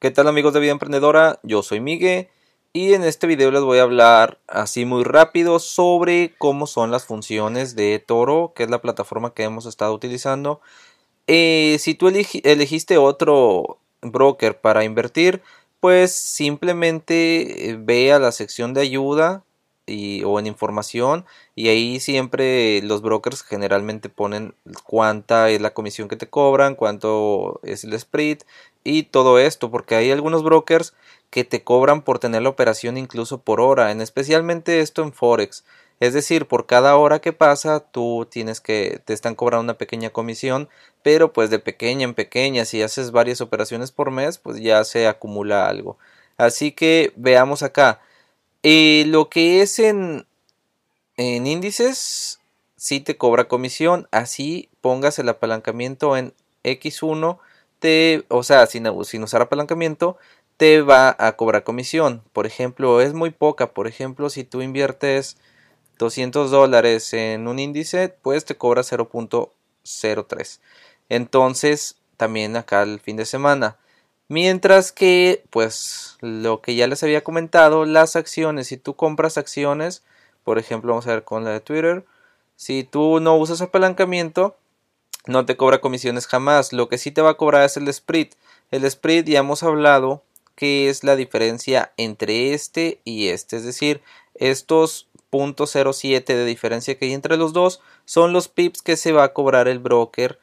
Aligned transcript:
¿Qué 0.00 0.12
tal 0.12 0.28
amigos 0.28 0.54
de 0.54 0.60
Vida 0.60 0.70
Emprendedora? 0.70 1.40
Yo 1.42 1.64
soy 1.64 1.80
Miguel 1.80 2.28
y 2.72 2.94
en 2.94 3.02
este 3.02 3.26
video 3.26 3.50
les 3.50 3.62
voy 3.62 3.78
a 3.78 3.82
hablar 3.82 4.38
así 4.46 4.84
muy 4.84 5.02
rápido 5.02 5.58
sobre 5.58 6.36
cómo 6.38 6.68
son 6.68 6.92
las 6.92 7.04
funciones 7.04 7.74
de 7.74 7.98
Toro, 7.98 8.52
que 8.54 8.62
es 8.62 8.70
la 8.70 8.80
plataforma 8.80 9.34
que 9.34 9.42
hemos 9.42 9.66
estado 9.66 9.92
utilizando. 9.92 10.60
Eh, 11.26 11.78
si 11.80 11.96
tú 11.96 12.06
elegiste 12.06 12.96
otro 12.96 13.80
broker 14.00 14.60
para 14.60 14.84
invertir, 14.84 15.42
pues 15.80 16.12
simplemente 16.12 17.70
eh, 17.70 17.76
ve 17.76 18.12
a 18.12 18.20
la 18.20 18.30
sección 18.30 18.74
de 18.74 18.82
ayuda 18.82 19.42
o 20.24 20.38
en 20.38 20.46
información 20.46 21.24
y 21.54 21.68
ahí 21.68 22.00
siempre 22.00 22.82
los 22.82 23.00
brokers 23.02 23.42
generalmente 23.42 24.08
ponen 24.08 24.54
cuánta 24.84 25.48
es 25.50 25.60
la 25.60 25.72
comisión 25.72 26.08
que 26.08 26.16
te 26.16 26.28
cobran, 26.28 26.74
cuánto 26.74 27.60
es 27.62 27.84
el 27.84 27.94
split 27.94 28.42
y 28.84 29.04
todo 29.04 29.38
esto 29.38 29.70
porque 29.70 29.94
hay 29.94 30.10
algunos 30.10 30.42
brokers 30.42 30.94
que 31.30 31.44
te 31.44 31.62
cobran 31.62 32.02
por 32.02 32.18
tener 32.18 32.42
la 32.42 32.48
operación 32.48 32.96
incluso 32.96 33.42
por 33.42 33.60
hora, 33.60 33.90
en 33.90 34.00
especialmente 34.00 34.80
esto 34.80 35.02
en 35.02 35.12
forex. 35.12 35.64
Es 36.00 36.14
decir, 36.14 36.46
por 36.46 36.66
cada 36.66 36.96
hora 36.96 37.20
que 37.20 37.32
pasa, 37.32 37.80
tú 37.80 38.26
tienes 38.30 38.60
que, 38.60 39.00
te 39.04 39.12
están 39.12 39.34
cobrando 39.34 39.64
una 39.64 39.78
pequeña 39.78 40.10
comisión, 40.10 40.68
pero 41.02 41.32
pues 41.32 41.50
de 41.50 41.58
pequeña 41.58 42.04
en 42.04 42.14
pequeña, 42.14 42.64
si 42.64 42.82
haces 42.82 43.10
varias 43.10 43.40
operaciones 43.40 43.90
por 43.90 44.10
mes, 44.12 44.38
pues 44.38 44.60
ya 44.60 44.84
se 44.84 45.08
acumula 45.08 45.68
algo. 45.68 45.98
Así 46.36 46.72
que 46.72 47.12
veamos 47.16 47.62
acá. 47.64 48.00
Eh, 48.62 49.04
lo 49.08 49.28
que 49.28 49.60
es 49.60 49.80
en, 49.80 50.26
en 51.16 51.46
índices, 51.48 52.40
sí 52.76 53.00
te 53.00 53.16
cobra 53.16 53.48
comisión. 53.48 54.08
Así 54.12 54.68
pongas 54.80 55.18
el 55.18 55.28
apalancamiento 55.28 56.16
en 56.16 56.32
X1, 56.62 57.38
te, 57.78 58.24
o 58.28 58.42
sea, 58.42 58.66
sin, 58.66 58.86
usar 59.22 59.42
apalancamiento, 59.42 60.18
te 60.56 60.82
va 60.82 61.14
a 61.18 61.36
cobrar 61.36 61.64
comisión. 61.64 62.22
Por 62.32 62.46
ejemplo, 62.46 63.00
es 63.00 63.14
muy 63.14 63.30
poca. 63.30 63.72
Por 63.72 63.86
ejemplo, 63.86 64.30
si 64.30 64.44
tú 64.44 64.62
inviertes 64.62 65.36
200 65.98 66.50
dólares 66.50 67.12
en 67.14 67.48
un 67.48 67.58
índice, 67.58 68.08
pues 68.08 68.44
te 68.44 68.56
cobra 68.56 68.82
0.03. 68.82 70.60
Entonces, 71.08 71.96
también 72.16 72.56
acá 72.56 72.82
el 72.82 73.00
fin 73.00 73.16
de 73.16 73.26
semana. 73.26 73.78
Mientras 74.28 74.92
que, 74.92 75.44
pues, 75.50 76.18
lo 76.20 76.60
que 76.60 76.74
ya 76.74 76.86
les 76.86 77.02
había 77.02 77.24
comentado, 77.24 77.86
las 77.86 78.16
acciones, 78.16 78.66
si 78.68 78.76
tú 78.76 78.94
compras 78.94 79.38
acciones, 79.38 80.04
por 80.44 80.58
ejemplo, 80.58 80.90
vamos 80.92 81.06
a 81.06 81.12
ver 81.12 81.24
con 81.24 81.44
la 81.44 81.50
de 81.50 81.60
Twitter, 81.60 82.04
si 82.56 82.84
tú 82.84 83.20
no 83.20 83.36
usas 83.36 83.62
apalancamiento, 83.62 84.56
no 85.28 85.46
te 85.46 85.56
cobra 85.56 85.80
comisiones 85.80 86.26
jamás. 86.26 86.72
Lo 86.72 86.88
que 86.88 86.98
sí 86.98 87.10
te 87.10 87.22
va 87.22 87.30
a 87.30 87.36
cobrar 87.36 87.64
es 87.64 87.76
el 87.76 87.86
split. 87.88 88.34
El 88.70 88.84
split 88.84 89.26
ya 89.26 89.40
hemos 89.40 89.62
hablado 89.62 90.22
que 90.56 90.88
es 90.88 91.04
la 91.04 91.14
diferencia 91.14 91.92
entre 91.96 92.54
este 92.54 93.00
y 93.04 93.28
este. 93.28 93.56
Es 93.56 93.64
decir, 93.64 94.02
estos 94.34 95.08
.07 95.30 96.24
de 96.24 96.44
diferencia 96.44 96.98
que 96.98 97.04
hay 97.04 97.12
entre 97.12 97.36
los 97.36 97.52
dos 97.52 97.80
son 98.06 98.32
los 98.32 98.48
pips 98.48 98.82
que 98.82 98.96
se 98.96 99.12
va 99.12 99.24
a 99.24 99.32
cobrar 99.32 99.68
el 99.68 99.78
broker 99.78 100.38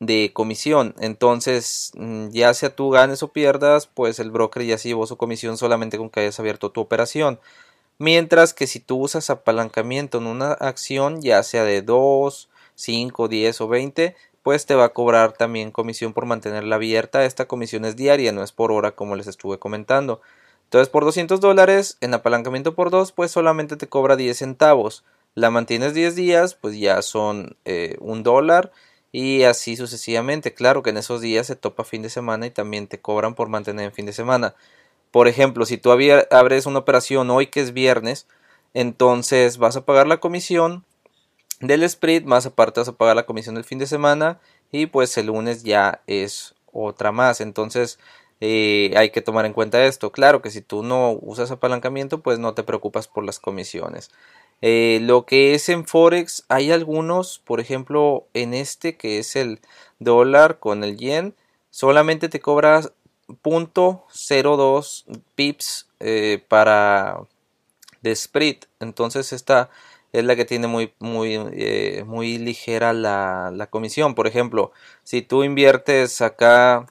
de 0.00 0.32
comisión. 0.32 0.94
Entonces, 1.00 1.92
mm, 1.94 2.28
ya 2.28 2.52
sea 2.54 2.76
tú 2.76 2.90
ganes 2.90 3.22
o 3.22 3.32
pierdas, 3.32 3.86
pues 3.86 4.18
el 4.18 4.30
broker 4.30 4.62
ya 4.64 4.78
se 4.78 4.88
llevó 4.88 5.06
su 5.06 5.16
comisión 5.16 5.56
solamente 5.56 5.98
con 5.98 6.10
que 6.10 6.20
hayas 6.20 6.38
abierto 6.38 6.70
tu 6.70 6.80
operación. 6.80 7.40
Mientras 7.98 8.54
que 8.54 8.66
si 8.66 8.80
tú 8.80 8.98
usas 8.98 9.30
apalancamiento 9.30 10.18
en 10.18 10.26
una 10.26 10.52
acción, 10.52 11.22
ya 11.22 11.42
sea 11.42 11.64
de 11.64 11.82
2, 11.82 12.48
5, 12.74 13.28
10 13.28 13.60
o 13.60 13.68
20, 13.68 14.16
pues 14.42 14.66
te 14.66 14.74
va 14.74 14.84
a 14.84 14.92
cobrar 14.92 15.32
también 15.32 15.70
comisión 15.70 16.12
por 16.12 16.26
mantenerla 16.26 16.76
abierta. 16.76 17.24
Esta 17.24 17.46
comisión 17.46 17.84
es 17.84 17.96
diaria, 17.96 18.32
no 18.32 18.42
es 18.42 18.52
por 18.52 18.72
hora 18.72 18.92
como 18.92 19.16
les 19.16 19.26
estuve 19.26 19.58
comentando. 19.58 20.20
Entonces, 20.64 20.88
por 20.88 21.04
200 21.04 21.40
dólares 21.40 21.96
en 22.00 22.14
apalancamiento 22.14 22.74
por 22.74 22.90
2, 22.90 23.12
pues 23.12 23.30
solamente 23.30 23.76
te 23.76 23.88
cobra 23.88 24.16
10 24.16 24.36
centavos. 24.36 25.04
La 25.34 25.50
mantienes 25.50 25.94
10 25.94 26.14
días, 26.14 26.54
pues 26.54 26.78
ya 26.78 27.00
son 27.02 27.56
eh, 27.64 27.96
un 28.00 28.22
dólar 28.22 28.70
y 29.12 29.44
así 29.44 29.76
sucesivamente. 29.76 30.54
Claro 30.54 30.82
que 30.82 30.90
en 30.90 30.96
esos 30.96 31.20
días 31.20 31.46
se 31.46 31.56
topa 31.56 31.84
fin 31.84 32.02
de 32.02 32.10
semana 32.10 32.46
y 32.46 32.50
también 32.50 32.86
te 32.88 33.00
cobran 33.00 33.34
por 33.34 33.48
mantener 33.48 33.86
en 33.86 33.92
fin 33.92 34.06
de 34.06 34.12
semana. 34.12 34.54
Por 35.10 35.28
ejemplo, 35.28 35.64
si 35.66 35.78
tú 35.78 35.92
abres 35.92 36.66
una 36.66 36.80
operación 36.80 37.30
hoy 37.30 37.46
que 37.46 37.60
es 37.60 37.72
viernes, 37.72 38.26
entonces 38.74 39.58
vas 39.58 39.76
a 39.76 39.84
pagar 39.84 40.08
la 40.08 40.18
comisión 40.18 40.84
del 41.60 41.82
split, 41.84 42.24
más 42.24 42.46
aparte 42.46 42.80
vas 42.80 42.88
a 42.88 42.96
pagar 42.96 43.16
la 43.16 43.26
comisión 43.26 43.54
del 43.54 43.64
fin 43.64 43.78
de 43.78 43.86
semana 43.86 44.40
y 44.72 44.86
pues 44.86 45.16
el 45.18 45.26
lunes 45.26 45.62
ya 45.62 46.02
es 46.06 46.54
otra 46.72 47.12
más. 47.12 47.40
Entonces 47.40 47.98
eh, 48.40 48.92
hay 48.96 49.10
que 49.10 49.22
tomar 49.22 49.46
en 49.46 49.52
cuenta 49.52 49.84
esto. 49.84 50.12
Claro 50.12 50.42
que 50.42 50.50
si 50.50 50.60
tú 50.60 50.82
no 50.82 51.12
usas 51.12 51.50
apalancamiento, 51.50 52.20
pues 52.20 52.38
no 52.38 52.54
te 52.54 52.62
preocupas 52.62 53.08
por 53.08 53.24
las 53.24 53.38
comisiones. 53.38 54.10
Eh, 54.62 54.98
lo 55.02 55.26
que 55.26 55.54
es 55.54 55.68
en 55.68 55.86
Forex, 55.86 56.44
hay 56.48 56.70
algunos, 56.70 57.40
por 57.44 57.60
ejemplo, 57.60 58.26
en 58.34 58.54
este 58.54 58.96
que 58.96 59.18
es 59.18 59.36
el 59.36 59.60
dólar 59.98 60.58
con 60.58 60.84
el 60.84 60.96
yen, 60.96 61.34
solamente 61.70 62.28
te 62.28 62.40
cobras 62.40 62.92
.02 63.42 65.04
pips 65.34 65.88
eh, 66.00 66.44
para 66.48 67.20
de 68.02 68.12
split. 68.12 68.66
Entonces 68.80 69.32
esta 69.32 69.70
es 70.14 70.24
la 70.24 70.36
que 70.36 70.44
tiene 70.44 70.68
muy, 70.68 70.94
muy, 71.00 71.34
eh, 71.52 72.04
muy 72.06 72.38
ligera 72.38 72.92
la, 72.92 73.50
la, 73.52 73.66
comisión. 73.66 74.14
Por 74.14 74.28
ejemplo, 74.28 74.72
si 75.02 75.22
tú 75.22 75.42
inviertes 75.42 76.20
acá 76.22 76.86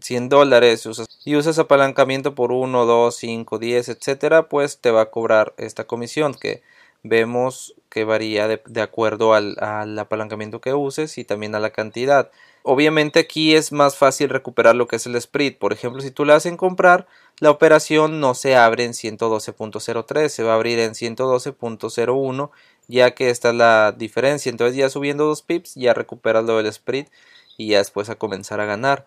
100 0.00 0.30
dólares 0.30 0.88
y 1.24 1.36
usas 1.36 1.58
apalancamiento 1.58 2.34
por 2.34 2.50
1, 2.50 2.86
2, 2.86 3.14
5, 3.14 3.58
10, 3.58 3.88
etcétera, 3.90 4.48
pues 4.48 4.78
te 4.78 4.90
va 4.90 5.02
a 5.02 5.10
cobrar 5.10 5.52
esta 5.58 5.84
comisión 5.84 6.34
que 6.34 6.62
vemos 7.02 7.74
que 7.90 8.04
varía 8.04 8.48
de, 8.48 8.80
acuerdo 8.80 9.34
al, 9.34 9.58
apalancamiento 9.98 10.62
que 10.62 10.72
uses 10.72 11.18
y 11.18 11.24
también 11.24 11.54
a 11.54 11.60
la 11.60 11.70
cantidad. 11.70 12.30
Obviamente 12.62 13.20
aquí 13.20 13.54
es 13.54 13.72
más 13.72 13.96
fácil 13.96 14.28
recuperar 14.28 14.74
lo 14.76 14.86
que 14.86 14.96
es 14.96 15.06
el 15.06 15.16
split. 15.16 15.58
Por 15.58 15.72
ejemplo, 15.72 16.00
si 16.00 16.10
tú 16.10 16.24
la 16.24 16.36
hacen 16.36 16.56
comprar, 16.56 17.06
la 17.40 17.50
operación 17.50 18.20
no 18.20 18.34
se 18.34 18.56
abre 18.56 18.84
en 18.84 18.92
112.03, 18.92 20.28
se 20.28 20.42
va 20.42 20.52
a 20.52 20.54
abrir 20.54 20.78
en 20.78 20.92
112.01, 20.92 22.50
ya 22.88 23.12
que 23.12 23.30
esta 23.30 23.50
es 23.50 23.54
la 23.56 23.92
diferencia. 23.92 24.50
Entonces 24.50 24.76
ya 24.76 24.88
subiendo 24.90 25.24
dos 25.24 25.42
pips, 25.42 25.74
ya 25.74 25.94
recuperas 25.94 26.44
lo 26.44 26.56
del 26.56 26.66
split 26.66 27.08
y 27.56 27.68
ya 27.68 27.78
después 27.78 28.10
a 28.10 28.16
comenzar 28.16 28.60
a 28.60 28.66
ganar. 28.66 29.06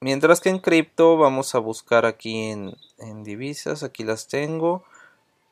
Mientras 0.00 0.40
que 0.40 0.50
en 0.50 0.58
cripto 0.58 1.16
vamos 1.16 1.54
a 1.54 1.58
buscar 1.58 2.06
aquí 2.06 2.50
en 2.50 3.24
divisas, 3.24 3.82
aquí 3.82 4.04
las 4.04 4.28
tengo, 4.28 4.84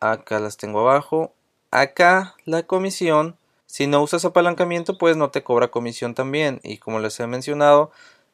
acá 0.01 0.41
las 0.41 0.57
tengo 0.57 0.81
abajo 0.81 1.33
Acá 1.73 2.35
la 2.47 2.65
comisión, 2.65 3.37
si 3.71 3.87
no 3.87 4.03
usas 4.03 4.25
apalancamiento, 4.25 4.99
pues 4.99 5.17
no 5.17 5.31
te 5.31 5.45
cobra 5.45 5.69
comisión 5.69 6.15
también. 6.15 6.61
Y 6.65 6.79
como 6.79 6.99
les 6.99 7.21
he 7.21 7.27
mencionado, 7.29 7.93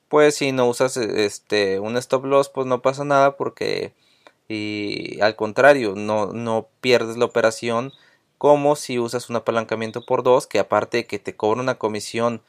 pues 0.09 0.37
si 0.37 0.51
no 0.53 0.67
usas 0.67 0.97
este 0.97 1.79
un 1.81 1.97
stop 1.99 2.25
loss, 2.25 2.49
pues 2.49 2.67
no 2.67 2.81
pasa 2.81 3.05
nada 3.05 3.37
porque 3.37 3.93
y 4.49 5.21
al 5.21 5.37
contrario, 5.37 5.95
no, 5.97 6.33
no 6.33 6.69
pierdes 6.81 7.17
la 7.19 7.27
operación 7.27 7.93
como 8.39 8.77
si 8.77 8.99
usas 8.99 9.29
un 9.31 9.37
apalancamiento 9.37 10.07
por 10.07 10.23
dos, 10.23 10.47
que 10.47 10.59
aparte 10.59 10.99
de 10.99 11.07
que 11.07 11.19
te 11.19 11.37
cobra 11.37 11.61
una 11.61 11.77
comisión 11.77 12.43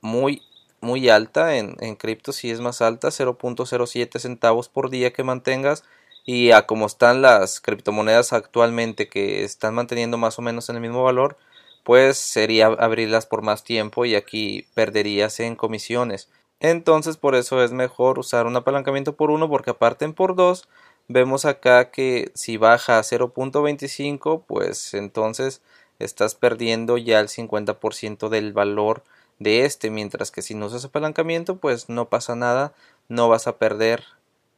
muy 0.00 0.42
muy 0.80 1.08
alta 1.08 1.56
en, 1.56 1.76
en 1.80 1.96
cripto 1.96 2.32
si 2.32 2.50
es 2.50 2.60
más 2.60 2.82
alta 2.82 3.08
0.07 3.08 4.18
centavos 4.18 4.68
por 4.68 4.90
día 4.90 5.12
que 5.12 5.24
mantengas 5.24 5.84
y 6.26 6.50
a 6.52 6.66
como 6.66 6.86
están 6.86 7.22
las 7.22 7.60
criptomonedas 7.60 8.32
actualmente 8.34 9.08
que 9.08 9.44
están 9.44 9.74
manteniendo 9.74 10.18
más 10.18 10.38
o 10.38 10.42
menos 10.42 10.68
en 10.68 10.76
el 10.76 10.82
mismo 10.82 11.02
valor, 11.04 11.38
pues 11.86 12.16
sería 12.18 12.66
abrirlas 12.66 13.26
por 13.26 13.42
más 13.42 13.62
tiempo 13.62 14.04
y 14.06 14.16
aquí 14.16 14.66
perderías 14.74 15.38
en 15.38 15.54
comisiones. 15.54 16.28
Entonces 16.58 17.16
por 17.16 17.36
eso 17.36 17.62
es 17.62 17.70
mejor 17.70 18.18
usar 18.18 18.46
un 18.46 18.56
apalancamiento 18.56 19.14
por 19.14 19.30
uno 19.30 19.48
porque 19.48 19.70
aparte 19.70 20.04
en 20.04 20.12
por 20.12 20.34
dos 20.34 20.68
vemos 21.06 21.44
acá 21.44 21.92
que 21.92 22.32
si 22.34 22.56
baja 22.56 22.98
a 22.98 23.04
0.25 23.04 24.42
pues 24.48 24.94
entonces 24.94 25.62
estás 26.00 26.34
perdiendo 26.34 26.98
ya 26.98 27.20
el 27.20 27.28
50% 27.28 28.30
del 28.30 28.52
valor 28.52 29.04
de 29.38 29.64
este 29.64 29.88
mientras 29.90 30.32
que 30.32 30.42
si 30.42 30.56
no 30.56 30.66
usas 30.66 30.84
apalancamiento 30.84 31.58
pues 31.58 31.88
no 31.88 32.08
pasa 32.08 32.34
nada 32.34 32.72
no 33.08 33.28
vas 33.28 33.46
a 33.46 33.58
perder 33.58 34.02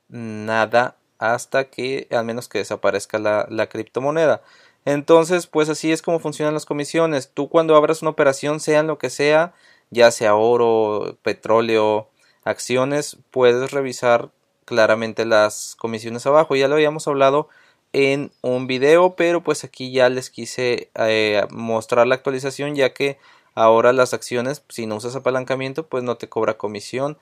nada 0.08 0.97
hasta 1.19 1.64
que 1.64 2.06
al 2.11 2.25
menos 2.25 2.49
que 2.49 2.58
desaparezca 2.58 3.19
la, 3.19 3.67
criptomoneda. 3.69 4.43
Entonces, 4.84 5.46
pues 5.46 5.69
así 5.69 5.92
es 5.92 6.02
como 6.02 6.19
funcionan 6.20 6.54
las 6.54 6.66
comisiones. 6.66 7.30
Tú 7.32 7.48
cuando 7.48 7.76
abras 7.76 8.02
una 8.02 8.10
operación, 8.10 8.60
sea 8.60 8.82
lo 8.82 8.98
que 8.98 9.10
sea, 9.10 9.54
ya 9.90 10.10
sea 10.10 10.34
oro, 10.34 11.19
petróleo, 11.22 12.08
acciones, 12.44 13.19
puedes 13.30 13.70
revisar 13.70 14.30
claramente 14.64 15.25
las 15.26 15.76
comisiones 15.76 16.26
abajo. 16.26 16.56
Ya 16.56 16.69
lo 16.69 16.75
habíamos 16.75 17.06
hablado 17.08 17.48
en 17.92 18.32
un 18.42 18.66
video, 18.66 19.14
pero 19.16 19.42
pues 19.42 19.64
aquí 19.64 19.92
ya 19.92 20.08
les 20.08 20.30
quise 20.30 20.90
eh, 20.94 21.46
mostrar 21.50 22.06
la 22.06 22.14
actualización 22.16 22.75
ya 22.75 22.92
que 22.94 23.19
ahora 23.54 23.92
las 23.92 24.14
acciones, 24.14 24.62
si 24.69 24.86
no 24.86 24.96
usas 24.96 25.16
apalancamiento, 25.16 25.86
pues 25.88 26.04
no 26.04 26.16
te 26.16 26.28
cobra 26.28 26.58
comisión 26.58 27.19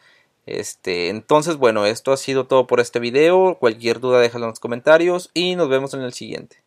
Este, 0.47 1.09
entonces, 1.11 1.57
bueno, 1.57 1.87
esto 1.87 2.13
ha 2.13 2.17
sido 2.19 2.47
todo 2.47 2.67
por 2.69 2.81
este 2.81 3.01
video. 3.01 3.59
Cualquier 3.61 4.01
duda 4.01 4.21
déjalo 4.21 4.47
en 4.47 4.51
los 4.51 4.61
comentarios 4.61 5.31
y 5.35 5.57
nos 5.57 5.69
vemos 5.69 5.95
en 5.95 6.03
el 6.03 6.13
siguiente. 6.15 6.66